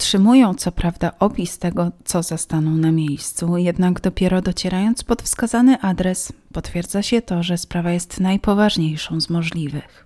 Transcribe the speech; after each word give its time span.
Otrzymują 0.00 0.54
co 0.54 0.72
prawda 0.72 1.12
opis 1.18 1.58
tego, 1.58 1.92
co 2.04 2.22
zastaną 2.22 2.70
na 2.70 2.92
miejscu, 2.92 3.56
jednak 3.56 4.00
dopiero 4.00 4.42
docierając 4.42 5.04
pod 5.04 5.22
wskazany 5.22 5.80
adres, 5.80 6.32
potwierdza 6.52 7.02
się 7.02 7.22
to, 7.22 7.42
że 7.42 7.58
sprawa 7.58 7.92
jest 7.92 8.20
najpoważniejszą 8.20 9.20
z 9.20 9.30
możliwych. 9.30 10.04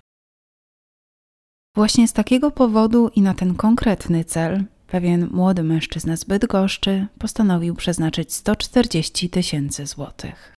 Właśnie 1.75 2.07
z 2.07 2.13
takiego 2.13 2.51
powodu 2.51 3.09
i 3.15 3.21
na 3.21 3.33
ten 3.33 3.55
konkretny 3.55 4.23
cel 4.23 4.63
pewien 4.87 5.29
młody 5.31 5.63
mężczyzna 5.63 6.17
z 6.17 6.23
Bydgoszczy 6.23 7.07
postanowił 7.19 7.75
przeznaczyć 7.75 8.33
140 8.33 9.29
tysięcy 9.29 9.85
złotych. 9.85 10.53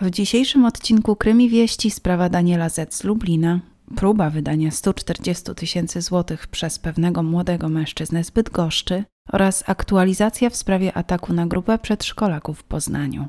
W 0.00 0.10
dzisiejszym 0.10 0.64
odcinku 0.64 1.16
Krymi 1.16 1.48
Wieści 1.48 1.90
sprawa 1.90 2.28
Daniela 2.28 2.68
Z. 2.68 2.94
z 2.94 3.04
Lublina, 3.04 3.60
próba 3.96 4.30
wydania 4.30 4.70
140 4.70 5.54
tysięcy 5.54 6.00
złotych 6.00 6.46
przez 6.46 6.78
pewnego 6.78 7.22
młodego 7.22 7.68
mężczyznę 7.68 8.24
z 8.24 8.30
Bydgoszczy 8.30 9.04
oraz 9.32 9.64
aktualizacja 9.66 10.50
w 10.50 10.56
sprawie 10.56 10.96
ataku 10.96 11.32
na 11.32 11.46
grupę 11.46 11.78
przedszkolaków 11.78 12.58
w 12.58 12.64
Poznaniu. 12.64 13.28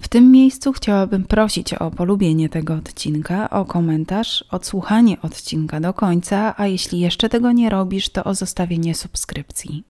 W 0.00 0.08
tym 0.08 0.32
miejscu 0.32 0.72
chciałabym 0.72 1.24
prosić 1.24 1.74
o 1.74 1.90
polubienie 1.90 2.48
tego 2.48 2.74
odcinka, 2.74 3.50
o 3.50 3.64
komentarz, 3.64 4.44
odsłuchanie 4.50 5.22
odcinka 5.22 5.80
do 5.80 5.94
końca, 5.94 6.54
a 6.56 6.66
jeśli 6.66 7.00
jeszcze 7.00 7.28
tego 7.28 7.52
nie 7.52 7.70
robisz, 7.70 8.08
to 8.08 8.24
o 8.24 8.34
zostawienie 8.34 8.94
subskrypcji. 8.94 9.84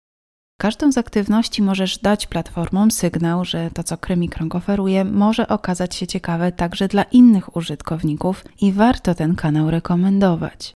Każdą 0.58 0.92
z 0.92 0.98
aktywności 0.98 1.62
możesz 1.62 1.98
dać 1.98 2.28
platformom 2.28 2.92
sygnał, 2.92 3.46
że 3.46 3.72
to, 3.72 3.84
co 3.84 3.98
Kremikrąg 3.98 4.56
oferuje, 4.56 5.06
może 5.06 5.48
okazać 5.48 5.96
się 5.96 6.08
ciekawe 6.08 6.52
także 6.52 6.88
dla 6.88 7.04
innych 7.04 7.56
użytkowników 7.56 8.46
i 8.62 8.72
warto 8.74 9.16
ten 9.16 9.36
kanał 9.36 9.72
rekomendować. 9.72 10.74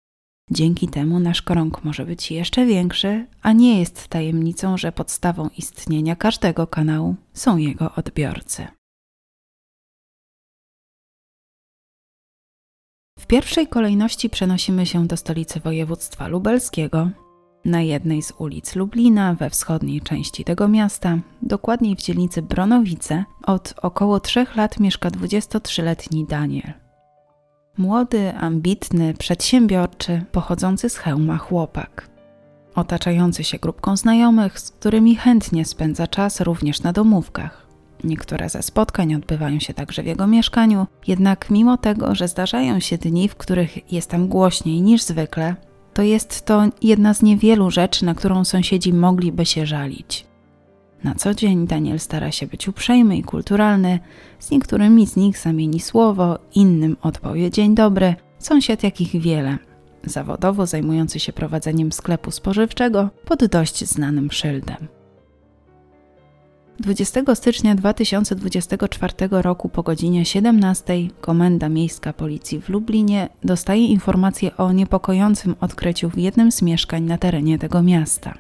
Dzięki 0.52 0.88
temu 0.88 1.20
nasz 1.20 1.42
krąg 1.42 1.84
może 1.84 2.06
być 2.06 2.32
jeszcze 2.32 2.66
większy, 2.66 3.28
a 3.42 3.52
nie 3.52 3.80
jest 3.80 4.08
tajemnicą, 4.08 4.78
że 4.78 4.92
podstawą 4.92 5.50
istnienia 5.58 6.16
każdego 6.16 6.68
kanału 6.68 7.16
są 7.34 7.58
jego 7.58 7.96
odbiorcy. 7.96 8.68
W 13.20 13.28
pierwszej 13.28 13.68
kolejności 13.68 14.30
przenosimy 14.30 14.86
się 14.86 15.08
do 15.08 15.18
stolicy 15.18 15.60
województwa 15.60 16.28
lubelskiego. 16.28 17.10
Na 17.68 17.82
jednej 17.82 18.22
z 18.22 18.34
ulic 18.38 18.76
Lublina, 18.76 19.34
we 19.34 19.50
wschodniej 19.50 20.02
części 20.02 20.44
tego 20.44 20.68
miasta, 20.68 21.18
dokładniej 21.42 21.96
w 21.96 22.00
dzielnicy 22.00 22.42
Bronowice, 22.42 23.24
od 23.44 23.74
około 23.82 24.20
trzech 24.20 24.56
lat 24.56 24.80
mieszka 24.80 25.10
23-letni 25.10 26.26
Daniel. 26.26 26.74
Młody, 27.78 28.34
ambitny, 28.36 29.14
przedsiębiorczy, 29.14 30.26
pochodzący 30.32 30.90
z 30.90 30.98
hełma 30.98 31.38
chłopak. 31.38 32.10
Otaczający 32.76 33.44
się 33.44 33.58
grupką 33.58 33.98
znajomych, 33.98 34.60
z 34.60 34.72
którymi 34.72 35.16
chętnie 35.16 35.66
spędza 35.66 36.08
czas 36.08 36.42
również 36.42 36.84
na 36.84 36.94
domówkach. 36.94 37.68
Niektóre 38.04 38.50
ze 38.50 38.64
spotkań 38.64 39.16
odbywają 39.16 39.60
się 39.60 39.74
także 39.74 40.04
w 40.04 40.06
jego 40.06 40.28
mieszkaniu, 40.28 40.88
jednak 41.08 41.50
mimo 41.50 41.78
tego, 41.78 42.16
że 42.16 42.28
zdarzają 42.28 42.80
się 42.80 42.98
dni, 42.98 43.30
w 43.30 43.36
których 43.36 43.92
jest 43.92 44.10
tam 44.10 44.28
głośniej 44.28 44.82
niż 44.82 45.04
zwykle, 45.04 45.56
to 45.98 46.04
jest 46.04 46.46
to 46.46 46.64
jedna 46.82 47.14
z 47.14 47.22
niewielu 47.22 47.72
rzeczy, 47.72 48.06
na 48.06 48.16
którą 48.16 48.46
sąsiedzi 48.46 48.94
mogliby 48.94 49.46
się 49.46 49.66
żalić. 49.66 50.26
Na 51.04 51.16
co 51.16 51.34
dzień 51.34 51.68
Daniel 51.68 52.00
stara 52.00 52.32
się 52.32 52.48
być 52.48 52.68
uprzejmy 52.68 53.18
i 53.18 53.24
kulturalny, 53.24 54.00
z 54.40 54.52
niektórymi 54.52 55.08
z 55.08 55.16
nich 55.16 55.38
zamieni 55.38 55.80
słowo, 55.80 56.40
innym 56.56 56.98
odpowie 57.02 57.52
dzień 57.52 57.76
dobry, 57.76 58.16
sąsiad 58.40 58.84
jakich 58.84 59.22
wiele, 59.22 59.58
zawodowo 60.04 60.66
zajmujący 60.66 61.20
się 61.20 61.34
prowadzeniem 61.34 61.92
sklepu 61.92 62.32
spożywczego 62.32 63.10
pod 63.26 63.46
dość 63.46 63.86
znanym 63.86 64.32
szyldem. 64.32 64.97
20 66.80 67.36
stycznia 67.36 67.76
2024 67.76 69.14
roku 69.32 69.70
po 69.70 69.84
godzinie 69.84 70.26
17 70.26 70.94
Komenda 71.22 71.70
Miejska 71.70 72.14
Policji 72.14 72.62
w 72.62 72.70
Lublinie 72.70 73.30
dostaje 73.44 73.88
informację 73.88 74.58
o 74.58 74.72
niepokojącym 74.72 75.56
odkryciu 75.62 76.10
w 76.10 76.18
jednym 76.18 76.52
z 76.52 76.62
mieszkań 76.62 77.04
na 77.04 77.18
terenie 77.18 77.60
tego 77.60 77.84
miasta. 77.84 78.34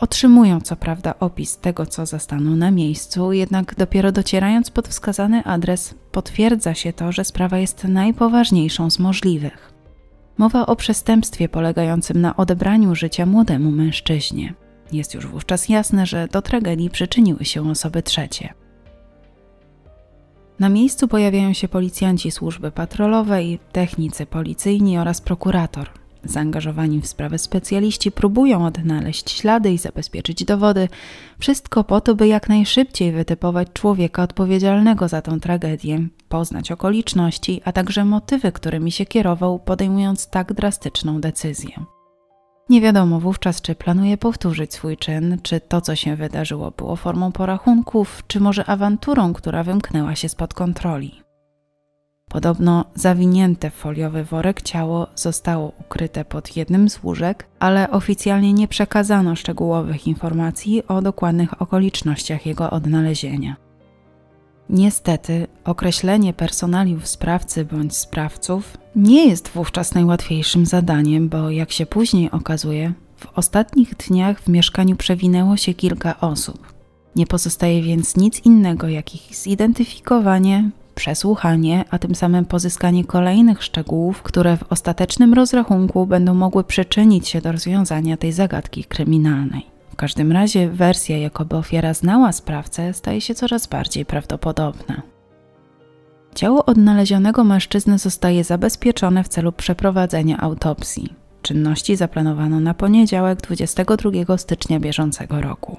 Otrzymują 0.00 0.60
co 0.60 0.76
prawda 0.76 1.14
opis 1.20 1.58
tego, 1.58 1.86
co 1.86 2.06
zastaną 2.06 2.56
na 2.56 2.70
miejscu, 2.70 3.32
jednak 3.32 3.74
dopiero 3.74 4.12
docierając 4.12 4.70
pod 4.70 4.88
wskazany 4.88 5.44
adres, 5.44 5.94
potwierdza 6.12 6.74
się 6.74 6.92
to, 6.92 7.12
że 7.12 7.24
sprawa 7.24 7.58
jest 7.58 7.84
najpoważniejszą 7.84 8.90
z 8.90 8.98
możliwych. 8.98 9.72
Mowa 10.38 10.66
o 10.66 10.76
przestępstwie 10.76 11.48
polegającym 11.48 12.20
na 12.20 12.36
odebraniu 12.36 12.94
życia 12.94 13.26
młodemu 13.26 13.70
mężczyźnie. 13.70 14.54
Jest 14.92 15.14
już 15.14 15.26
wówczas 15.26 15.68
jasne, 15.68 16.06
że 16.06 16.28
do 16.28 16.42
tragedii 16.42 16.90
przyczyniły 16.90 17.44
się 17.44 17.70
osoby 17.70 18.02
trzecie. 18.02 18.54
Na 20.58 20.68
miejscu 20.68 21.08
pojawiają 21.08 21.52
się 21.52 21.68
policjanci 21.68 22.30
służby 22.30 22.70
patrolowej, 22.70 23.58
technicy 23.72 24.26
policyjni 24.26 24.98
oraz 24.98 25.20
prokurator. 25.20 25.90
Zaangażowani 26.24 27.00
w 27.00 27.06
sprawę 27.06 27.38
specjaliści 27.38 28.12
próbują 28.12 28.66
odnaleźć 28.66 29.30
ślady 29.30 29.72
i 29.72 29.78
zabezpieczyć 29.78 30.44
dowody, 30.44 30.88
wszystko 31.38 31.84
po 31.84 32.00
to, 32.00 32.14
by 32.14 32.28
jak 32.28 32.48
najszybciej 32.48 33.12
wytypować 33.12 33.68
człowieka 33.72 34.22
odpowiedzialnego 34.22 35.08
za 35.08 35.22
tę 35.22 35.40
tragedię, 35.40 36.08
poznać 36.28 36.72
okoliczności, 36.72 37.60
a 37.64 37.72
także 37.72 38.04
motywy, 38.04 38.52
którymi 38.52 38.92
się 38.92 39.06
kierował, 39.06 39.58
podejmując 39.58 40.30
tak 40.30 40.52
drastyczną 40.52 41.20
decyzję. 41.20 41.95
Nie 42.68 42.80
wiadomo 42.80 43.20
wówczas, 43.20 43.62
czy 43.62 43.74
planuje 43.74 44.16
powtórzyć 44.16 44.74
swój 44.74 44.96
czyn, 44.96 45.38
czy 45.42 45.60
to, 45.60 45.80
co 45.80 45.96
się 45.96 46.16
wydarzyło, 46.16 46.70
było 46.70 46.96
formą 46.96 47.32
porachunków, 47.32 48.22
czy 48.26 48.40
może 48.40 48.64
awanturą, 48.64 49.32
która 49.32 49.62
wymknęła 49.62 50.16
się 50.16 50.28
spod 50.28 50.54
kontroli. 50.54 51.26
Podobno 52.30 52.84
zawinięte 52.94 53.70
w 53.70 53.74
foliowy 53.74 54.24
worek 54.24 54.62
ciało 54.62 55.06
zostało 55.14 55.72
ukryte 55.80 56.24
pod 56.24 56.56
jednym 56.56 56.90
z 56.90 57.02
łóżek, 57.02 57.46
ale 57.58 57.90
oficjalnie 57.90 58.52
nie 58.52 58.68
przekazano 58.68 59.36
szczegółowych 59.36 60.06
informacji 60.06 60.86
o 60.86 61.02
dokładnych 61.02 61.62
okolicznościach 61.62 62.46
jego 62.46 62.70
odnalezienia. 62.70 63.65
Niestety, 64.70 65.46
określenie 65.64 66.32
personaliów 66.32 67.06
sprawcy 67.06 67.64
bądź 67.64 67.96
sprawców 67.96 68.78
nie 68.96 69.26
jest 69.26 69.48
wówczas 69.48 69.94
najłatwiejszym 69.94 70.66
zadaniem, 70.66 71.28
bo 71.28 71.50
jak 71.50 71.72
się 71.72 71.86
później 71.86 72.30
okazuje, 72.30 72.92
w 73.16 73.38
ostatnich 73.38 73.94
dniach 73.94 74.40
w 74.40 74.48
mieszkaniu 74.48 74.96
przewinęło 74.96 75.56
się 75.56 75.74
kilka 75.74 76.20
osób. 76.20 76.72
Nie 77.16 77.26
pozostaje 77.26 77.82
więc 77.82 78.16
nic 78.16 78.40
innego 78.40 78.88
jak 78.88 79.14
ich 79.14 79.36
zidentyfikowanie, 79.36 80.70
przesłuchanie, 80.94 81.84
a 81.90 81.98
tym 81.98 82.14
samym 82.14 82.44
pozyskanie 82.44 83.04
kolejnych 83.04 83.62
szczegółów, 83.62 84.22
które 84.22 84.56
w 84.56 84.72
ostatecznym 84.72 85.34
rozrachunku 85.34 86.06
będą 86.06 86.34
mogły 86.34 86.64
przyczynić 86.64 87.28
się 87.28 87.40
do 87.40 87.52
rozwiązania 87.52 88.16
tej 88.16 88.32
zagadki 88.32 88.84
kryminalnej. 88.84 89.75
W 89.96 89.98
każdym 89.98 90.32
razie 90.32 90.70
wersja, 90.70 91.18
jakoby 91.18 91.56
ofiara 91.56 91.94
znała 91.94 92.32
sprawcę, 92.32 92.94
staje 92.94 93.20
się 93.20 93.34
coraz 93.34 93.66
bardziej 93.66 94.04
prawdopodobna. 94.04 95.02
Ciało 96.34 96.64
odnalezionego 96.64 97.44
mężczyzny 97.44 97.98
zostaje 97.98 98.44
zabezpieczone 98.44 99.24
w 99.24 99.28
celu 99.28 99.52
przeprowadzenia 99.52 100.38
autopsji. 100.38 101.14
Czynności 101.42 101.96
zaplanowano 101.96 102.60
na 102.60 102.74
poniedziałek 102.74 103.40
22 103.40 104.38
stycznia 104.38 104.80
bieżącego 104.80 105.40
roku. 105.40 105.76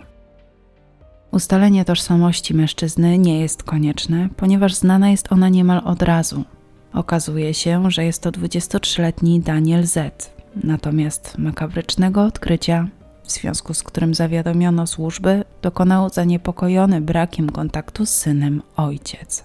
Ustalenie 1.32 1.86
tożsamości 1.86 2.54
mężczyzny 2.54 3.18
nie 3.18 3.40
jest 3.40 3.64
konieczne, 3.64 4.30
ponieważ 4.38 4.74
znana 4.74 5.10
jest 5.10 5.32
ona 5.32 5.50
niemal 5.50 5.82
od 5.86 6.02
razu. 6.02 6.44
Okazuje 6.94 7.54
się, 7.54 7.92
że 7.92 8.06
jest 8.06 8.22
to 8.22 8.32
23-letni 8.32 9.40
Daniel 9.40 9.84
Z. 9.84 10.30
Natomiast 10.64 11.38
makabrycznego 11.38 12.24
odkrycia 12.24 12.88
w 13.28 13.32
związku 13.32 13.74
z 13.74 13.84
którym 13.84 14.14
zawiadomiono 14.14 14.88
służby, 14.88 15.44
dokonał 15.62 16.10
zaniepokojony 16.10 17.02
brakiem 17.02 17.50
kontaktu 17.50 18.06
z 18.06 18.10
synem 18.10 18.62
ojciec. 18.76 19.44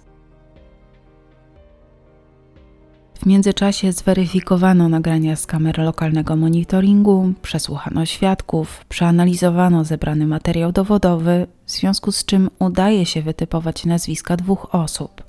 W 3.23 3.26
międzyczasie 3.26 3.93
zweryfikowano 3.93 4.88
nagrania 4.88 5.37
z 5.37 5.46
kamer 5.46 5.79
lokalnego 5.79 6.37
monitoringu, 6.37 7.32
przesłuchano 7.43 8.06
świadków, 8.06 8.84
przeanalizowano 8.88 9.85
zebrany 9.85 10.26
materiał 10.26 10.73
dowodowy, 10.73 11.46
w 11.67 11.70
związku 11.70 12.12
z 12.12 12.25
czym 12.25 12.50
udaje 12.58 13.06
się 13.06 13.23
wytypować 13.23 13.85
nazwiska 13.85 14.37
dwóch 14.37 14.75
osób. 14.75 15.23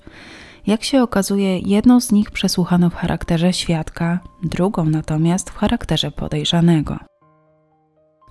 Jak 0.68 0.84
się 0.84 1.04
okazuje, 1.04 1.60
jedną 1.60 2.02
z 2.02 2.12
nich 2.12 2.32
przesłuchano 2.32 2.90
w 2.90 2.96
charakterze 2.96 3.54
świadka, 3.54 4.20
drugą 4.44 4.86
natomiast 4.86 5.50
w 5.50 5.56
charakterze 5.56 6.12
podejrzanego. 6.12 7.13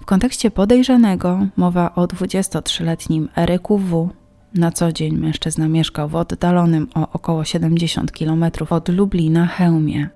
W 0.02 0.06
kontekście 0.06 0.50
podejrzanego 0.50 1.46
mowa 1.56 1.94
o 1.94 2.04
23-letnim 2.04 3.28
Eryku 3.37 3.78
W. 3.78 4.08
Na 4.54 4.72
co 4.72 4.93
dzień 4.93 5.19
mężczyzna 5.19 5.69
mieszkał 5.69 6.08
w 6.08 6.14
oddalonym 6.14 6.88
o 6.94 7.12
około 7.12 7.44
70 7.44 8.12
km 8.12 8.44
od 8.70 8.88
Lublina 8.88 9.46
Chełmie. 9.46 10.08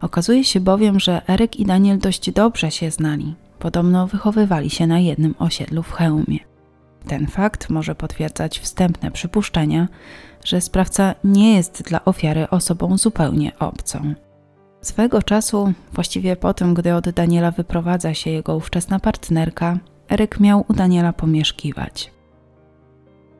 Okazuje 0.00 0.44
się 0.44 0.60
bowiem, 0.60 1.00
że 1.00 1.28
Eryk 1.28 1.56
i 1.56 1.64
Daniel 1.64 1.98
dość 1.98 2.30
dobrze 2.30 2.70
się 2.70 2.90
znali. 2.90 3.34
Podobno 3.58 4.06
wychowywali 4.06 4.70
się 4.70 4.86
na 4.86 4.98
jednym 4.98 5.34
osiedlu 5.38 5.82
w 5.82 5.92
Chełmie. 5.92 6.38
Ten 7.06 7.26
fakt 7.26 7.70
może 7.70 7.94
potwierdzać 7.94 8.58
wstępne 8.58 9.10
przypuszczenia, 9.10 9.88
że 10.44 10.60
sprawca 10.60 11.14
nie 11.24 11.54
jest 11.54 11.82
dla 11.82 12.04
ofiary 12.04 12.50
osobą 12.50 12.98
zupełnie 12.98 13.58
obcą. 13.58 14.14
Swego 14.88 15.22
czasu, 15.22 15.72
właściwie 15.92 16.36
po 16.36 16.54
tym, 16.54 16.74
gdy 16.74 16.94
od 16.94 17.10
Daniela 17.10 17.50
wyprowadza 17.50 18.14
się 18.14 18.30
jego 18.30 18.56
ówczesna 18.56 18.98
partnerka, 19.00 19.78
Eryk 20.10 20.40
miał 20.40 20.64
u 20.68 20.72
Daniela 20.72 21.12
pomieszkiwać. 21.12 22.12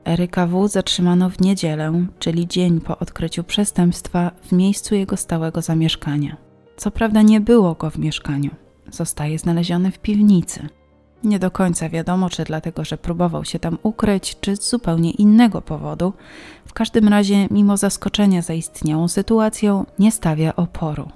Eryka 0.05 0.47
W. 0.47 0.69
zatrzymano 0.69 1.31
w 1.31 1.41
niedzielę, 1.41 2.07
czyli 2.19 2.49
dzień 2.49 2.81
po 2.81 2.99
odkryciu 2.99 3.45
przestępstwa, 3.45 4.31
w 4.43 4.53
miejscu 4.53 4.95
jego 4.95 5.17
stałego 5.17 5.63
zamieszkania. 5.63 6.37
Co 6.77 6.91
prawda 6.91 7.23
nie 7.23 7.41
było 7.41 7.75
go 7.75 7.91
w 7.91 7.99
mieszkaniu. 7.99 8.51
Zostaje 8.91 9.39
znaleziony 9.39 9.91
w 9.91 9.99
piwnicy. 9.99 10.69
Nie 11.25 11.39
do 11.39 11.51
końca 11.51 11.89
wiadomo, 11.89 12.31
czy 12.31 12.45
dlatego, 12.45 12.85
że 12.85 12.99
próbował 12.99 13.45
się 13.45 13.59
tam 13.59 13.79
ukryć, 13.83 14.37
czy 14.41 14.57
z 14.57 14.71
zupełnie 14.71 15.11
innego 15.11 15.63
powodu. 15.63 16.13
W 16.67 16.73
każdym 16.73 17.09
razie, 17.09 17.47
mimo 17.51 17.77
zaskoczenia 17.77 18.43
zaistniałą 18.43 19.09
sytuacją, 19.09 19.87
nie 19.99 20.13
stawia 20.13 20.57
oporu. 20.57 21.09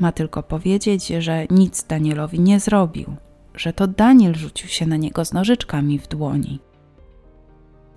Ma 0.00 0.12
tylko 0.12 0.42
powiedzieć, 0.42 1.06
że 1.06 1.46
nic 1.50 1.84
Danielowi 1.84 2.40
nie 2.40 2.60
zrobił, 2.60 3.16
że 3.54 3.72
to 3.72 3.86
Daniel 3.86 4.34
rzucił 4.34 4.68
się 4.68 4.86
na 4.86 4.96
niego 4.96 5.24
z 5.24 5.32
nożyczkami 5.32 5.98
w 5.98 6.08
dłoni. 6.08 6.58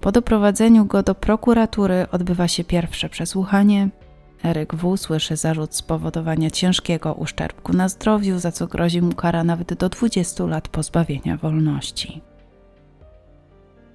Po 0.02 0.12
doprowadzeniu 0.12 0.86
go 0.86 1.04
do 1.04 1.16
prokuratury 1.16 2.06
odbywa 2.12 2.48
się 2.48 2.64
pierwsze 2.64 3.10
przesłuchanie. 3.10 3.90
Eryk 4.44 4.76
W. 4.76 4.98
słyszy 4.98 5.38
zarzut 5.38 5.76
spowodowania 5.76 6.50
ciężkiego 6.50 7.14
uszczerbku 7.14 7.74
na 7.74 7.90
zdrowiu, 7.90 8.40
za 8.40 8.52
co 8.52 8.68
grozi 8.68 9.02
mu 9.02 9.14
kara 9.14 9.44
nawet 9.44 9.74
do 9.74 9.90
20 9.90 10.46
lat 10.46 10.68
pozbawienia 10.68 11.38
wolności. 11.38 12.22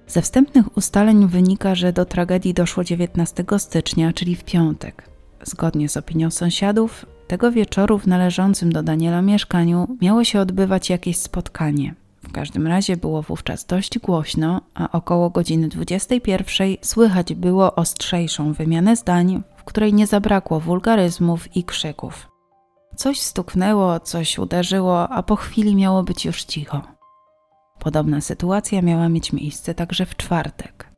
Ze 0.07 0.21
wstępnych 0.21 0.77
ustaleń 0.77 1.27
wynika, 1.27 1.75
że 1.75 1.93
do 1.93 2.05
tragedii 2.05 2.53
doszło 2.53 2.83
19 2.83 3.45
stycznia, 3.57 4.13
czyli 4.13 4.35
w 4.35 4.43
piątek. 4.43 5.09
Zgodnie 5.43 5.89
z 5.89 5.97
opinią 5.97 6.31
sąsiadów, 6.31 7.05
tego 7.29 7.51
wieczoru 7.51 7.99
w 7.99 8.07
należącym 8.07 8.71
do 8.71 8.83
Daniela 8.83 9.21
mieszkaniu 9.21 9.87
miało 10.01 10.23
się 10.23 10.39
odbywać 10.39 10.89
jakieś 10.89 11.17
spotkanie. 11.17 11.95
W 12.23 12.31
każdym 12.31 12.67
razie 12.67 12.97
było 12.97 13.21
wówczas 13.21 13.65
dość 13.65 13.99
głośno, 13.99 14.61
a 14.73 14.91
około 14.91 15.29
godziny 15.29 15.67
21 15.67 16.67
słychać 16.81 17.33
było 17.33 17.75
ostrzejszą 17.75 18.53
wymianę 18.53 18.95
zdań, 18.95 19.43
w 19.57 19.63
której 19.63 19.93
nie 19.93 20.07
zabrakło 20.07 20.59
wulgaryzmów 20.59 21.55
i 21.57 21.63
krzyków. 21.63 22.27
Coś 22.95 23.21
stuknęło, 23.21 23.99
coś 23.99 24.39
uderzyło, 24.39 25.09
a 25.09 25.23
po 25.23 25.35
chwili 25.35 25.75
miało 25.75 26.03
być 26.03 26.25
już 26.25 26.43
cicho. 26.43 26.81
Podobna 27.79 28.21
sytuacja 28.21 28.81
miała 28.81 29.09
mieć 29.09 29.33
miejsce 29.33 29.73
także 29.73 30.05
w 30.05 30.15
czwartek. 30.15 30.88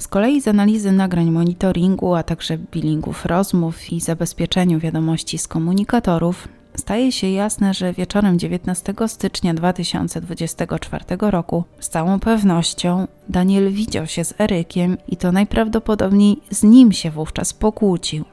Z 0.00 0.08
kolei 0.08 0.40
z 0.40 0.48
analizy 0.48 0.92
nagrań 0.92 1.30
monitoringu, 1.30 2.14
a 2.14 2.22
także 2.22 2.58
billingów 2.58 3.26
rozmów 3.26 3.92
i 3.92 4.00
zabezpieczeniu 4.00 4.78
wiadomości 4.78 5.38
z 5.38 5.48
komunikatorów 5.48 6.48
staje 6.76 7.12
się 7.12 7.30
jasne, 7.30 7.74
że 7.74 7.92
wieczorem 7.92 8.38
19 8.38 8.94
stycznia 9.06 9.54
2024 9.54 11.04
roku 11.20 11.64
z 11.80 11.88
całą 11.88 12.20
pewnością 12.20 13.06
Daniel 13.28 13.72
widział 13.72 14.06
się 14.06 14.24
z 14.24 14.40
Erykiem 14.40 14.96
i 15.08 15.16
to 15.16 15.32
najprawdopodobniej 15.32 16.36
z 16.50 16.62
nim 16.62 16.92
się 16.92 17.10
wówczas 17.10 17.52
pokłócił. 17.52 18.24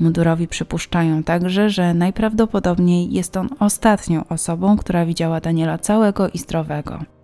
Mundurowi 0.00 0.48
przypuszczają 0.48 1.22
także, 1.22 1.70
że 1.70 1.94
najprawdopodobniej 1.94 3.12
jest 3.12 3.36
on 3.36 3.48
ostatnią 3.58 4.28
osobą, 4.28 4.76
która 4.76 5.06
widziała 5.06 5.40
Daniela 5.40 5.78
całego 5.78 6.28
i 6.28 6.38
zdrowego. 6.38 7.15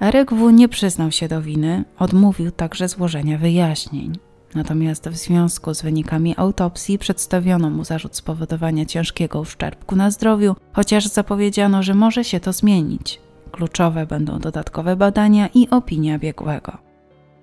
W. 0.00 0.52
nie 0.52 0.68
przyznał 0.68 1.12
się 1.12 1.28
do 1.28 1.42
winy, 1.42 1.84
odmówił 1.98 2.50
także 2.50 2.88
złożenia 2.88 3.38
wyjaśnień. 3.38 4.12
Natomiast 4.54 5.08
w 5.08 5.16
związku 5.16 5.74
z 5.74 5.82
wynikami 5.82 6.34
autopsji 6.36 6.98
przedstawiono 6.98 7.70
mu 7.70 7.84
zarzut 7.84 8.16
spowodowania 8.16 8.86
ciężkiego 8.86 9.40
uszczerbku 9.40 9.96
na 9.96 10.10
zdrowiu, 10.10 10.56
chociaż 10.72 11.06
zapowiedziano, 11.06 11.82
że 11.82 11.94
może 11.94 12.24
się 12.24 12.40
to 12.40 12.52
zmienić. 12.52 13.20
Kluczowe 13.52 14.06
będą 14.06 14.38
dodatkowe 14.38 14.96
badania 14.96 15.48
i 15.54 15.70
opinia 15.70 16.18
biegłego. 16.18 16.78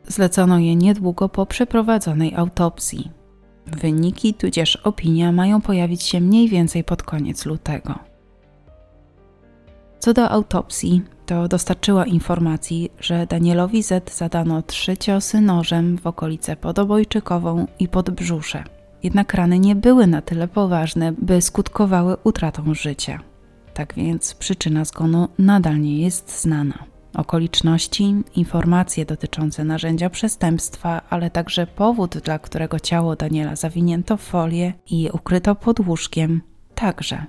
Zlecono 0.08 0.60
je 0.60 0.76
niedługo 0.76 1.30
po 1.30 1.46
przeprowadzonej 1.46 2.36
autopsji. 2.36 3.12
Wyniki 3.68 4.34
tudzież 4.34 4.76
opinia 4.76 5.32
mają 5.32 5.62
pojawić 5.62 6.04
się 6.04 6.22
mniej 6.22 6.50
więcej 6.50 6.84
pod 6.84 7.04
koniec 7.04 7.46
lutego. 7.46 8.15
Co 10.00 10.14
do 10.14 10.30
autopsji, 10.30 11.02
to 11.26 11.48
dostarczyła 11.48 12.06
informacji, 12.06 12.90
że 13.00 13.28
Danielowi 13.28 13.84
Z 13.84 14.16
zadano 14.18 14.62
trzy 14.62 14.98
ciosy 14.98 15.42
nożem 15.42 15.98
w 15.98 16.08
okolice 16.08 16.56
podobojczykową 16.56 17.68
i 17.80 17.88
pod 17.88 18.10
brzusze. 18.10 18.64
Jednak 19.04 19.34
rany 19.34 19.60
nie 19.60 19.76
były 19.76 20.08
na 20.08 20.22
tyle 20.22 20.48
poważne, 20.48 21.12
by 21.12 21.42
skutkowały 21.42 22.18
utratą 22.24 22.74
życia. 22.74 23.20
Tak 23.74 23.94
więc 23.94 24.36
przyczyna 24.36 24.86
zgonu 24.86 25.28
nadal 25.40 25.82
nie 25.82 26.02
jest 26.02 26.42
znana. 26.42 26.84
Okoliczności, 27.14 28.16
informacje 28.36 29.06
dotyczące 29.06 29.64
narzędzia 29.64 30.10
przestępstwa, 30.10 31.02
ale 31.10 31.30
także 31.30 31.68
powód, 31.68 32.18
dla 32.18 32.40
którego 32.40 32.80
ciało 32.80 33.16
Daniela 33.16 33.56
zawinięto 33.56 34.18
w 34.18 34.22
folię 34.22 34.74
i 34.90 35.10
ukryto 35.14 35.56
pod 35.56 35.80
łóżkiem, 35.80 36.42
także 36.76 37.26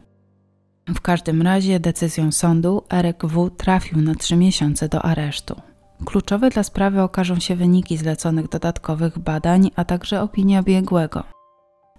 w 0.94 1.00
każdym 1.00 1.42
razie 1.42 1.80
decyzją 1.80 2.32
sądu 2.32 2.82
Erek 2.92 3.26
W. 3.26 3.50
trafił 3.50 4.00
na 4.00 4.14
trzy 4.14 4.36
miesiące 4.36 4.88
do 4.88 5.02
aresztu. 5.02 5.60
Kluczowe 6.04 6.50
dla 6.50 6.62
sprawy 6.62 7.02
okażą 7.02 7.40
się 7.40 7.56
wyniki 7.56 7.96
zleconych 7.96 8.48
dodatkowych 8.48 9.18
badań, 9.18 9.70
a 9.76 9.84
także 9.84 10.22
opinia 10.22 10.62
biegłego. 10.62 11.22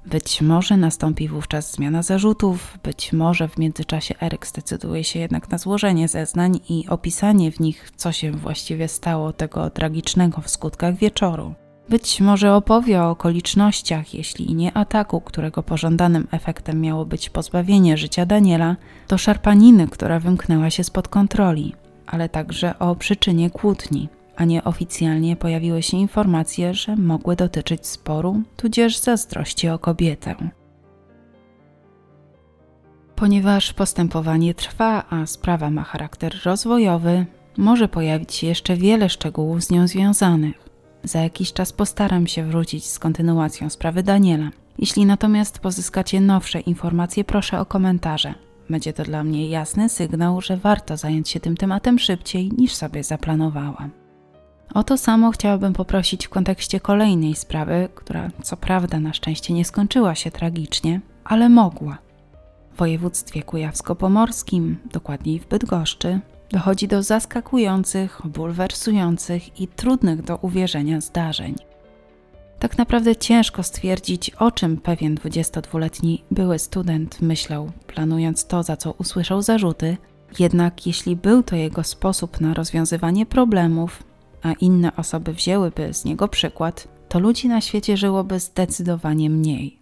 Być 0.05 0.41
może 0.41 0.77
nastąpi 0.77 1.27
wówczas 1.27 1.71
zmiana 1.71 2.03
zarzutów, 2.03 2.77
być 2.83 3.13
może 3.13 3.47
w 3.47 3.57
międzyczasie 3.57 4.15
Eryk 4.21 4.47
zdecyduje 4.47 5.03
się 5.03 5.19
jednak 5.19 5.49
na 5.49 5.57
złożenie 5.57 6.07
zeznań 6.07 6.59
i 6.69 6.87
opisanie 6.89 7.51
w 7.51 7.59
nich, 7.59 7.91
co 7.95 8.11
się 8.11 8.31
właściwie 8.31 8.87
stało 8.87 9.33
tego 9.33 9.69
tragicznego 9.69 10.41
w 10.41 10.49
skutkach 10.49 10.95
wieczoru. 10.95 11.53
Być 11.89 12.21
może 12.21 12.53
opowie 12.53 13.01
o 13.01 13.09
okolicznościach, 13.09 14.13
jeśli 14.13 14.55
nie 14.55 14.77
ataku, 14.77 15.21
którego 15.21 15.63
pożądanym 15.63 16.27
efektem 16.31 16.81
miało 16.81 17.05
być 17.05 17.29
pozbawienie 17.29 17.97
życia 17.97 18.25
Daniela, 18.25 18.75
to 19.07 19.17
szarpaniny, 19.17 19.87
która 19.87 20.19
wymknęła 20.19 20.69
się 20.69 20.83
spod 20.83 21.07
kontroli, 21.07 21.75
ale 22.07 22.29
także 22.29 22.79
o 22.79 22.95
przyczynie 22.95 23.49
kłótni, 23.49 24.09
a 24.35 24.45
nieoficjalnie 24.45 25.35
pojawiły 25.35 25.83
się 25.83 25.97
informacje, 25.97 26.73
że 26.73 26.95
mogły 26.95 27.35
dotyczyć 27.35 27.87
sporu, 27.87 28.41
tudzież 28.57 28.97
zazdrości 28.97 29.69
o 29.69 29.79
kobietę. 29.79 30.35
Ponieważ 33.15 33.73
postępowanie 33.73 34.53
trwa, 34.53 35.03
a 35.09 35.25
sprawa 35.25 35.69
ma 35.69 35.83
charakter 35.83 36.33
rozwojowy, 36.45 37.25
może 37.57 37.87
pojawić 37.87 38.33
się 38.33 38.47
jeszcze 38.47 38.75
wiele 38.75 39.09
szczegółów 39.09 39.63
z 39.63 39.71
nią 39.71 39.87
związanych. 39.87 40.66
Za 41.07 41.21
jakiś 41.21 41.53
czas 41.53 41.73
postaram 41.73 42.27
się 42.27 42.43
wrócić 42.43 42.85
z 42.85 42.99
kontynuacją 42.99 43.69
sprawy 43.69 44.03
Daniela. 44.03 44.49
Jeśli 44.79 45.05
natomiast 45.05 45.59
pozyskacie 45.59 46.21
nowsze 46.21 46.59
informacje, 46.59 47.23
proszę 47.23 47.59
o 47.59 47.65
komentarze. 47.65 48.33
Będzie 48.69 48.93
to 48.93 49.03
dla 49.03 49.23
mnie 49.23 49.49
jasny 49.49 49.89
sygnał, 49.89 50.41
że 50.41 50.57
warto 50.57 50.97
zająć 50.97 51.29
się 51.29 51.39
tym 51.39 51.57
tematem 51.57 51.99
szybciej 51.99 52.51
niż 52.57 52.73
sobie 52.75 53.03
zaplanowałam. 53.03 53.91
O 54.73 54.83
to 54.83 54.97
samo 54.97 55.31
chciałabym 55.31 55.73
poprosić 55.73 56.27
w 56.27 56.29
kontekście 56.29 56.79
kolejnej 56.79 57.35
sprawy, 57.35 57.89
która 57.95 58.29
co 58.43 58.57
prawda 58.57 58.99
na 58.99 59.13
szczęście 59.13 59.53
nie 59.53 59.65
skończyła 59.65 60.15
się 60.15 60.31
tragicznie, 60.31 61.01
ale 61.23 61.49
mogła. 61.49 61.97
W 62.73 62.77
województwie 62.77 63.43
kujawsko-pomorskim, 63.43 64.75
dokładniej 64.91 65.39
w 65.39 65.47
Bydgoszczy, 65.47 66.19
dochodzi 66.51 66.87
do 66.87 67.03
zaskakujących, 67.03 68.21
bulwersujących 68.25 69.61
i 69.61 69.67
trudnych 69.67 70.21
do 70.21 70.37
uwierzenia 70.37 71.01
zdarzeń. 71.01 71.55
Tak 72.59 72.77
naprawdę 72.77 73.15
ciężko 73.15 73.63
stwierdzić, 73.63 74.29
o 74.29 74.51
czym 74.51 74.77
pewien 74.77 75.15
22-letni 75.15 76.23
były 76.31 76.59
student 76.59 77.21
myślał, 77.21 77.71
planując 77.87 78.45
to, 78.45 78.63
za 78.63 78.77
co 78.77 78.91
usłyszał 78.91 79.41
zarzuty, 79.41 79.97
jednak 80.39 80.87
jeśli 80.87 81.15
był 81.15 81.43
to 81.43 81.55
jego 81.55 81.83
sposób 81.83 82.41
na 82.41 82.53
rozwiązywanie 82.53 83.25
problemów, 83.25 84.03
a 84.43 84.53
inne 84.53 84.95
osoby 84.95 85.33
wzięłyby 85.33 85.93
z 85.93 86.05
niego 86.05 86.27
przykład, 86.27 86.87
to 87.09 87.19
ludzi 87.19 87.47
na 87.47 87.61
świecie 87.61 87.97
żyłoby 87.97 88.39
zdecydowanie 88.39 89.29
mniej. 89.29 89.79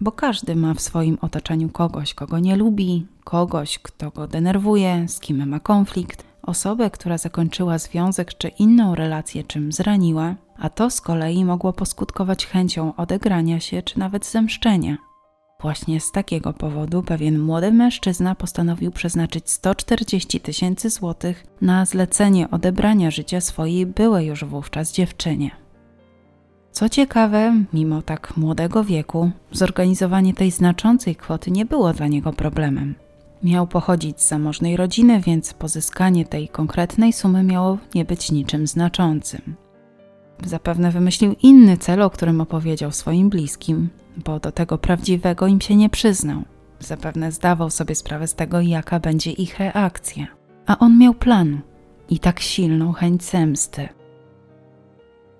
Bo 0.00 0.12
każdy 0.12 0.56
ma 0.56 0.74
w 0.74 0.80
swoim 0.80 1.18
otoczeniu 1.20 1.68
kogoś, 1.68 2.14
kogo 2.14 2.38
nie 2.38 2.56
lubi, 2.56 3.06
kogoś, 3.28 3.78
kto 3.78 4.10
go 4.10 4.26
denerwuje, 4.26 5.08
z 5.08 5.20
kim 5.20 5.48
ma 5.48 5.60
konflikt, 5.60 6.24
osobę, 6.42 6.90
która 6.90 7.18
zakończyła 7.18 7.78
związek 7.78 8.34
czy 8.34 8.48
inną 8.48 8.94
relację, 8.94 9.44
czym 9.44 9.72
zraniła, 9.72 10.34
a 10.58 10.70
to 10.70 10.90
z 10.90 11.00
kolei 11.00 11.44
mogło 11.44 11.72
poskutkować 11.72 12.46
chęcią 12.46 12.96
odegrania 12.96 13.60
się 13.60 13.82
czy 13.82 13.98
nawet 13.98 14.26
zemszczenia. 14.26 14.96
Właśnie 15.60 16.00
z 16.00 16.12
takiego 16.12 16.52
powodu 16.52 17.02
pewien 17.02 17.38
młody 17.38 17.72
mężczyzna 17.72 18.34
postanowił 18.34 18.90
przeznaczyć 18.90 19.50
140 19.50 20.40
tysięcy 20.40 20.90
złotych 20.90 21.44
na 21.60 21.86
zlecenie 21.86 22.50
odebrania 22.50 23.10
życia 23.10 23.40
swojej 23.40 23.86
byłej 23.86 24.26
już 24.26 24.44
wówczas 24.44 24.92
dziewczynie. 24.92 25.50
Co 26.72 26.88
ciekawe, 26.88 27.64
mimo 27.72 28.02
tak 28.02 28.36
młodego 28.36 28.84
wieku, 28.84 29.30
zorganizowanie 29.52 30.34
tej 30.34 30.50
znaczącej 30.50 31.16
kwoty 31.16 31.50
nie 31.50 31.64
było 31.64 31.92
dla 31.92 32.06
niego 32.06 32.32
problemem. 32.32 32.94
Miał 33.42 33.66
pochodzić 33.66 34.20
z 34.20 34.28
zamożnej 34.28 34.76
rodziny, 34.76 35.20
więc 35.20 35.54
pozyskanie 35.54 36.24
tej 36.24 36.48
konkretnej 36.48 37.12
sumy 37.12 37.42
miało 37.42 37.78
nie 37.94 38.04
być 38.04 38.32
niczym 38.32 38.66
znaczącym. 38.66 39.56
Zapewne 40.44 40.90
wymyślił 40.90 41.34
inny 41.42 41.76
cel, 41.76 42.02
o 42.02 42.10
którym 42.10 42.40
opowiedział 42.40 42.92
swoim 42.92 43.28
bliskim, 43.28 43.88
bo 44.24 44.40
do 44.40 44.52
tego 44.52 44.78
prawdziwego 44.78 45.46
im 45.46 45.60
się 45.60 45.76
nie 45.76 45.90
przyznał. 45.90 46.42
Zapewne 46.80 47.32
zdawał 47.32 47.70
sobie 47.70 47.94
sprawę 47.94 48.26
z 48.26 48.34
tego, 48.34 48.60
jaka 48.60 49.00
będzie 49.00 49.30
ich 49.30 49.58
reakcja. 49.58 50.26
A 50.66 50.78
on 50.78 50.98
miał 50.98 51.14
plan 51.14 51.60
i 52.10 52.18
tak 52.18 52.40
silną 52.40 52.92
chęć 52.92 53.24
zemsty. 53.24 53.88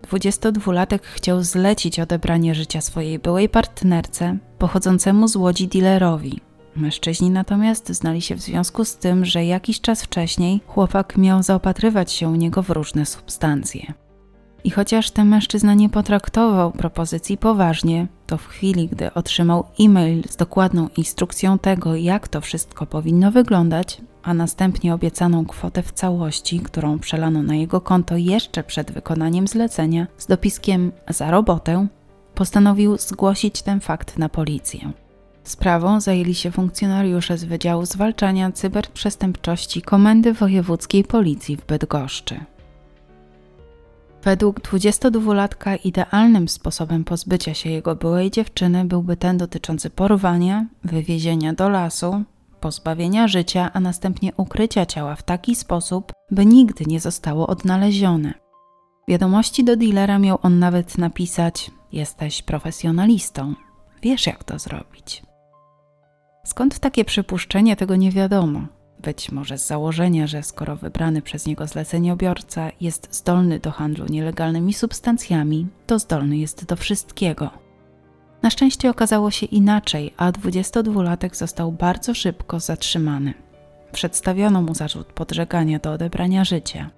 22-latek 0.03 1.01
chciał 1.03 1.43
zlecić 1.43 2.01
odebranie 2.01 2.55
życia 2.55 2.81
swojej 2.81 3.19
byłej 3.19 3.49
partnerce 3.49 4.39
pochodzącemu 4.59 5.29
z 5.29 5.37
łodzi 5.37 5.69
dealerowi. 5.69 6.41
Mężczyźni 6.79 7.31
natomiast 7.31 7.89
znali 7.89 8.23
się 8.23 8.35
w 8.35 8.41
związku 8.41 8.85
z 8.85 8.97
tym, 8.97 9.25
że 9.25 9.45
jakiś 9.45 9.81
czas 9.81 10.03
wcześniej 10.03 10.61
chłopak 10.67 11.17
miał 11.17 11.43
zaopatrywać 11.43 12.13
się 12.13 12.29
u 12.29 12.35
niego 12.35 12.63
w 12.63 12.71
różne 12.71 13.07
substancje. 13.07 13.93
I 14.65 14.71
chociaż 14.71 15.11
ten 15.11 15.29
mężczyzna 15.29 15.75
nie 15.75 15.89
potraktował 15.89 16.73
propozycji 16.73 17.39
poważnie, 17.39 18.07
to 18.27 18.39
w 18.39 18.47
chwili, 18.47 18.89
gdy 18.89 19.15
otrzymał 19.15 19.65
e-mail 19.81 20.23
z 20.29 20.37
dokładną 20.37 20.89
instrukcją 20.97 21.59
tego, 21.59 21.97
jak 21.97 22.29
to 22.29 22.41
wszystko 22.41 22.87
powinno 22.87 23.31
wyglądać, 23.33 24.01
a 24.23 24.35
następnie 24.35 24.95
obiecaną 24.95 25.47
kwotę 25.47 25.83
w 25.83 25.93
całości, 25.93 26.61
którą 26.61 26.99
przelano 26.99 27.43
na 27.43 27.55
jego 27.55 27.81
konto 27.81 28.17
jeszcze 28.17 28.65
przed 28.65 28.91
wykonaniem 28.91 29.49
zlecenia, 29.49 30.07
z 30.19 30.27
dopiskiem 30.27 30.93
za 31.09 31.31
robotę, 31.31 31.87
postanowił 32.35 32.97
zgłosić 32.99 33.63
ten 33.63 33.81
fakt 33.81 34.19
na 34.19 34.29
policję. 34.29 34.93
Sprawą 35.49 36.01
zajęli 36.01 36.35
się 36.35 36.51
funkcjonariusze 36.51 37.39
z 37.39 37.45
Wydziału 37.45 37.87
Zwalczania 37.87 38.53
Cyberprzestępczości 38.53 39.83
Komendy 39.83 40.33
Wojewódzkiej 40.33 41.05
Policji 41.05 41.57
w 41.57 41.67
Bydgoszczy. 41.67 42.41
Według 44.23 44.61
22-latka 44.61 45.79
idealnym 45.85 46.49
sposobem 46.49 47.05
pozbycia 47.05 47.55
się 47.55 47.71
jego 47.71 47.97
byłej 47.97 48.31
dziewczyny 48.31 48.85
byłby 48.85 49.17
ten 49.17 49.37
dotyczący 49.37 49.91
porwania, 49.91 50.67
wywiezienia 50.85 51.53
do 51.53 51.69
lasu, 51.69 52.23
pozbawienia 52.61 53.29
życia, 53.29 53.71
a 53.73 53.81
następnie 53.81 54.33
ukrycia 54.37 54.87
ciała 54.87 55.17
w 55.17 55.23
taki 55.23 55.55
sposób, 55.55 56.13
by 56.31 56.47
nigdy 56.47 56.85
nie 56.87 57.01
zostało 57.01 57.47
odnalezione. 57.47 58.35
Wiadomości 59.09 59.65
do 59.65 59.77
dealera 59.77 60.19
miał 60.19 60.39
on 60.43 60.59
nawet 60.59 60.99
napisać: 60.99 61.71
Jesteś 61.93 62.43
profesjonalistą, 62.43 63.55
wiesz 64.03 64.27
jak 64.27 64.45
to 64.45 64.59
zrobić. 64.59 65.28
Skąd 66.49 66.79
takie 66.79 67.05
przypuszczenie, 67.05 67.77
tego 67.77 67.97
nie 67.97 68.11
wiadomo. 68.11 68.67
Być 69.03 69.33
może 69.33 69.59
z 69.59 69.67
założenia, 69.67 70.27
że 70.27 70.43
skoro 70.43 70.77
wybrany 70.77 71.23
przez 71.23 71.47
niego 71.47 71.67
zleceniobiorca 71.67 72.71
jest 72.81 73.09
zdolny 73.11 73.59
do 73.59 73.71
handlu 73.71 74.07
nielegalnymi 74.07 74.75
substancjami, 74.75 75.67
to 75.87 75.99
zdolny 75.99 76.39
jest 76.39 76.65
do 76.65 76.77
wszystkiego. 76.77 77.51
Na 78.43 78.51
szczęście 78.51 78.91
okazało 78.91 79.31
się 79.31 79.47
inaczej, 79.47 80.15
a 80.17 80.33
22-latek 80.33 81.37
został 81.37 81.73
bardzo 81.73 82.15
szybko 82.15 82.61
zatrzymany. 82.61 83.35
Przedstawiono 83.93 84.63
mu 84.63 84.75
zarzut 84.75 85.07
podżegania 85.07 85.79
do 85.79 85.93
odebrania 85.93 86.45
życia. 86.45 86.91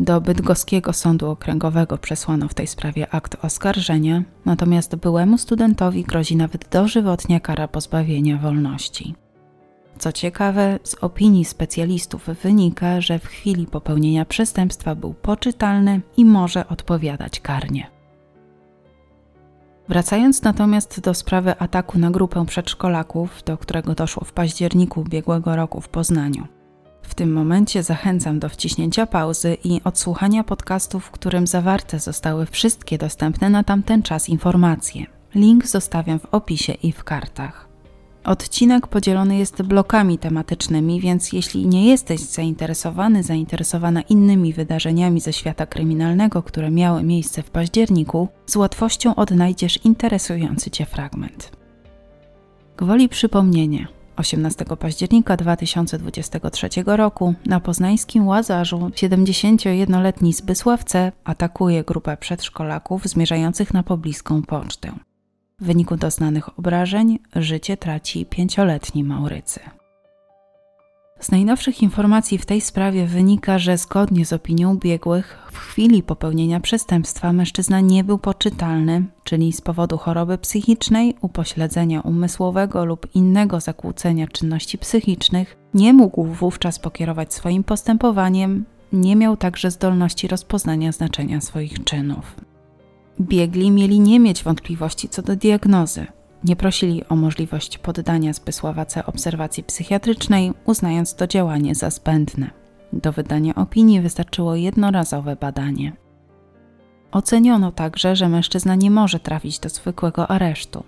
Do 0.00 0.20
Bydgoskiego 0.20 0.92
Sądu 0.92 1.30
Okręgowego 1.30 1.98
przesłano 1.98 2.48
w 2.48 2.54
tej 2.54 2.66
sprawie 2.66 3.14
akt 3.14 3.36
oskarżenia, 3.44 4.22
natomiast 4.44 4.96
byłemu 4.96 5.38
studentowi 5.38 6.04
grozi 6.04 6.36
nawet 6.36 6.68
dożywotnia 6.68 7.40
kara 7.40 7.68
pozbawienia 7.68 8.38
wolności. 8.38 9.14
Co 9.98 10.12
ciekawe, 10.12 10.78
z 10.84 10.94
opinii 10.94 11.44
specjalistów 11.44 12.26
wynika, 12.42 13.00
że 13.00 13.18
w 13.18 13.26
chwili 13.26 13.66
popełnienia 13.66 14.24
przestępstwa 14.24 14.94
był 14.94 15.14
poczytalny 15.14 16.00
i 16.16 16.24
może 16.24 16.68
odpowiadać 16.68 17.40
karnie. 17.40 17.90
Wracając 19.88 20.42
natomiast 20.42 21.00
do 21.00 21.14
sprawy 21.14 21.58
ataku 21.58 21.98
na 21.98 22.10
grupę 22.10 22.46
przedszkolaków, 22.46 23.42
do 23.46 23.58
którego 23.58 23.94
doszło 23.94 24.24
w 24.24 24.32
październiku 24.32 25.00
ubiegłego 25.00 25.56
roku 25.56 25.80
w 25.80 25.88
Poznaniu. 25.88 26.59
W 27.02 27.14
tym 27.14 27.32
momencie 27.32 27.82
zachęcam 27.82 28.38
do 28.38 28.48
wciśnięcia 28.48 29.06
pauzy 29.06 29.56
i 29.64 29.80
odsłuchania 29.84 30.44
podcastu, 30.44 31.00
w 31.00 31.10
którym 31.10 31.46
zawarte 31.46 31.98
zostały 31.98 32.46
wszystkie 32.46 32.98
dostępne 32.98 33.50
na 33.50 33.64
tamten 33.64 34.02
czas 34.02 34.28
informacje. 34.28 35.06
Link 35.34 35.66
zostawiam 35.66 36.18
w 36.18 36.26
opisie 36.34 36.72
i 36.72 36.92
w 36.92 37.04
kartach. 37.04 37.70
Odcinek 38.24 38.86
podzielony 38.86 39.36
jest 39.36 39.62
blokami 39.62 40.18
tematycznymi, 40.18 41.00
więc 41.00 41.32
jeśli 41.32 41.66
nie 41.66 41.86
jesteś 41.86 42.20
zainteresowany, 42.20 43.22
zainteresowana 43.22 44.02
innymi 44.02 44.52
wydarzeniami 44.52 45.20
ze 45.20 45.32
świata 45.32 45.66
kryminalnego, 45.66 46.42
które 46.42 46.70
miały 46.70 47.02
miejsce 47.02 47.42
w 47.42 47.50
październiku, 47.50 48.28
z 48.46 48.56
łatwością 48.56 49.14
odnajdziesz 49.14 49.84
interesujący 49.84 50.70
Cię 50.70 50.86
fragment. 50.86 51.52
Gwoli 52.76 53.08
przypomnienia. 53.08 53.99
18 54.20 54.64
października 54.78 55.36
2023 55.36 56.68
roku 56.86 57.34
na 57.46 57.60
poznańskim 57.60 58.28
Łazarzu 58.28 58.78
71-letni 58.78 60.32
Zbysław 60.32 60.84
C. 60.84 61.12
atakuje 61.24 61.84
grupę 61.84 62.16
przedszkolaków 62.16 63.06
zmierzających 63.06 63.74
na 63.74 63.82
pobliską 63.82 64.42
pocztę. 64.42 64.92
W 65.60 65.64
wyniku 65.64 65.96
doznanych 65.96 66.58
obrażeń 66.58 67.18
życie 67.36 67.76
traci 67.76 68.26
pięcioletni 68.26 69.04
Maurycy. 69.04 69.60
Z 71.20 71.30
najnowszych 71.30 71.82
informacji 71.82 72.38
w 72.38 72.46
tej 72.46 72.60
sprawie 72.60 73.06
wynika, 73.06 73.58
że 73.58 73.78
zgodnie 73.78 74.26
z 74.26 74.32
opinią 74.32 74.76
biegłych, 74.76 75.38
w 75.52 75.58
chwili 75.58 76.02
popełnienia 76.02 76.60
przestępstwa 76.60 77.32
mężczyzna 77.32 77.80
nie 77.80 78.04
był 78.04 78.18
poczytalny, 78.18 79.04
czyli 79.24 79.52
z 79.52 79.60
powodu 79.60 79.98
choroby 79.98 80.38
psychicznej, 80.38 81.14
upośledzenia 81.20 82.00
umysłowego 82.00 82.84
lub 82.84 83.06
innego 83.14 83.60
zakłócenia 83.60 84.26
czynności 84.26 84.78
psychicznych, 84.78 85.56
nie 85.74 85.92
mógł 85.92 86.24
wówczas 86.24 86.78
pokierować 86.78 87.34
swoim 87.34 87.64
postępowaniem, 87.64 88.64
nie 88.92 89.16
miał 89.16 89.36
także 89.36 89.70
zdolności 89.70 90.28
rozpoznania 90.28 90.92
znaczenia 90.92 91.40
swoich 91.40 91.84
czynów. 91.84 92.34
Biegli 93.20 93.70
mieli 93.70 94.00
nie 94.00 94.20
mieć 94.20 94.42
wątpliwości 94.42 95.08
co 95.08 95.22
do 95.22 95.36
diagnozy. 95.36 96.06
Nie 96.44 96.56
prosili 96.56 97.08
o 97.08 97.16
możliwość 97.16 97.78
poddania 97.78 98.32
Zbysława 98.32 98.84
C. 98.84 99.06
obserwacji 99.06 99.64
psychiatrycznej, 99.64 100.52
uznając 100.64 101.14
to 101.14 101.26
działanie 101.26 101.74
za 101.74 101.90
zbędne. 101.90 102.50
Do 102.92 103.12
wydania 103.12 103.54
opinii 103.54 104.00
wystarczyło 104.00 104.54
jednorazowe 104.54 105.36
badanie. 105.36 105.92
Oceniono 107.12 107.72
także, 107.72 108.16
że 108.16 108.28
mężczyzna 108.28 108.74
nie 108.74 108.90
może 108.90 109.20
trafić 109.20 109.58
do 109.58 109.68
zwykłego 109.68 110.30
aresztu. 110.30 110.84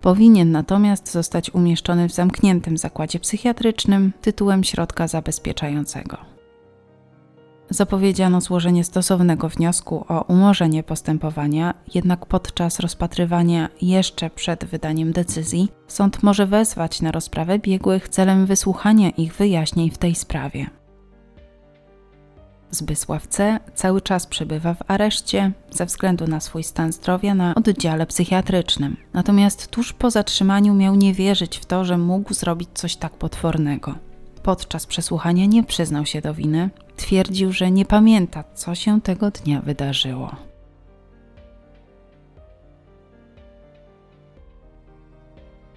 Powinien 0.00 0.50
natomiast 0.50 1.12
zostać 1.12 1.54
umieszczony 1.54 2.08
w 2.08 2.12
zamkniętym 2.12 2.78
zakładzie 2.78 3.20
psychiatrycznym 3.20 4.12
tytułem 4.22 4.64
środka 4.64 5.08
zabezpieczającego 5.08 6.37
zapowiedziano 7.70 8.40
złożenie 8.40 8.84
stosownego 8.84 9.48
wniosku 9.48 10.04
o 10.08 10.22
umorzenie 10.22 10.82
postępowania, 10.82 11.74
jednak 11.94 12.26
podczas 12.26 12.80
rozpatrywania 12.80 13.68
jeszcze 13.82 14.30
przed 14.30 14.64
wydaniem 14.64 15.12
decyzji 15.12 15.68
sąd 15.88 16.22
może 16.22 16.46
wezwać 16.46 17.02
na 17.02 17.12
rozprawę 17.12 17.58
biegłych 17.58 18.08
celem 18.08 18.46
wysłuchania 18.46 19.10
ich 19.10 19.34
wyjaśnień 19.34 19.90
w 19.90 19.98
tej 19.98 20.14
sprawie. 20.14 20.70
Zbysław 22.70 23.26
C. 23.26 23.60
cały 23.74 24.00
czas 24.00 24.26
przebywa 24.26 24.74
w 24.74 24.90
areszcie 24.90 25.52
ze 25.70 25.86
względu 25.86 26.26
na 26.26 26.40
swój 26.40 26.62
stan 26.62 26.92
zdrowia 26.92 27.34
na 27.34 27.54
oddziale 27.54 28.06
psychiatrycznym. 28.06 28.96
Natomiast 29.12 29.68
tuż 29.68 29.92
po 29.92 30.10
zatrzymaniu 30.10 30.74
miał 30.74 30.94
nie 30.94 31.14
wierzyć 31.14 31.58
w 31.58 31.66
to, 31.66 31.84
że 31.84 31.98
mógł 31.98 32.34
zrobić 32.34 32.68
coś 32.74 32.96
tak 32.96 33.12
potwornego. 33.12 33.94
Podczas 34.48 34.86
przesłuchania 34.86 35.46
nie 35.46 35.64
przyznał 35.64 36.06
się 36.06 36.20
do 36.20 36.34
winy, 36.34 36.70
twierdził, 36.96 37.52
że 37.52 37.70
nie 37.70 37.84
pamięta, 37.84 38.44
co 38.54 38.74
się 38.74 39.00
tego 39.00 39.30
dnia 39.30 39.60
wydarzyło. 39.60 40.36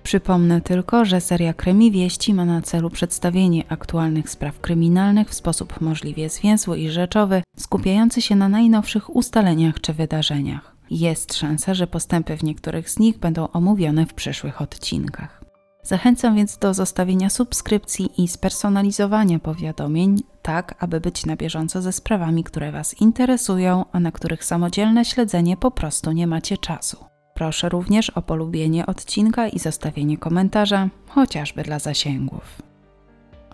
Przypomnę 0.03 0.61
tylko, 0.61 1.05
że 1.05 1.21
seria 1.21 1.53
Kremi 1.53 1.91
Wieści 1.91 2.33
ma 2.33 2.45
na 2.45 2.61
celu 2.61 2.89
przedstawienie 2.89 3.63
aktualnych 3.71 4.29
spraw 4.29 4.59
kryminalnych 4.59 5.29
w 5.29 5.33
sposób 5.33 5.81
możliwie 5.81 6.29
zwięzły 6.29 6.79
i 6.79 6.89
rzeczowy, 6.89 7.43
skupiający 7.57 8.21
się 8.21 8.35
na 8.35 8.49
najnowszych 8.49 9.15
ustaleniach 9.15 9.81
czy 9.81 9.93
wydarzeniach. 9.93 10.75
Jest 10.89 11.33
szansa, 11.33 11.73
że 11.73 11.87
postępy 11.87 12.37
w 12.37 12.43
niektórych 12.43 12.89
z 12.89 12.99
nich 12.99 13.17
będą 13.17 13.47
omówione 13.51 14.05
w 14.05 14.13
przyszłych 14.13 14.61
odcinkach. 14.61 15.40
Zachęcam 15.83 16.35
więc 16.35 16.57
do 16.57 16.73
zostawienia 16.73 17.29
subskrypcji 17.29 18.23
i 18.23 18.27
spersonalizowania 18.27 19.39
powiadomień, 19.39 20.23
tak 20.41 20.75
aby 20.79 21.01
być 21.01 21.25
na 21.25 21.35
bieżąco 21.35 21.81
ze 21.81 21.91
sprawami, 21.91 22.43
które 22.43 22.71
Was 22.71 23.01
interesują, 23.01 23.85
a 23.91 23.99
na 23.99 24.11
których 24.11 24.45
samodzielne 24.45 25.05
śledzenie 25.05 25.57
po 25.57 25.71
prostu 25.71 26.11
nie 26.11 26.27
macie 26.27 26.57
czasu. 26.57 26.97
Proszę 27.33 27.69
również 27.69 28.09
o 28.09 28.21
polubienie 28.21 28.85
odcinka 28.85 29.47
i 29.47 29.59
zostawienie 29.59 30.17
komentarza, 30.17 30.89
chociażby 31.07 31.63
dla 31.63 31.79
zasięgów. 31.79 32.61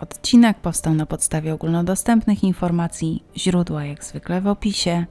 Odcinek 0.02 0.58
powstał 0.58 0.94
na 0.94 1.06
podstawie 1.06 1.54
ogólnodostępnych 1.54 2.44
informacji, 2.44 3.24
źródła 3.38 3.86
jak 3.86 4.04
zwykle 4.04 4.42
w 4.42 4.48
opisie. 4.48 5.06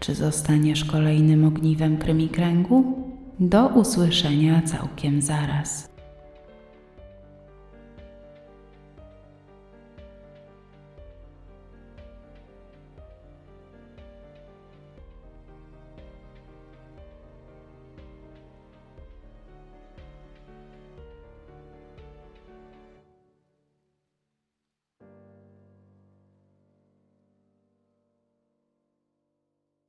Czy 0.00 0.14
zostaniesz 0.14 0.84
kolejnym 0.84 1.44
ogniwem 1.44 1.98
krymikręgu? 1.98 3.08
Do 3.40 3.68
usłyszenia 3.68 4.62
całkiem 4.62 5.22
zaraz. 5.22 5.95